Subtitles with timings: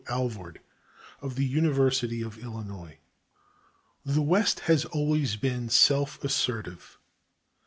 [0.09, 0.61] ALVORD,
[1.21, 2.95] OF THE UNIVERSITY OF ILLINOIS.
[4.03, 6.97] The West has always been self assertive.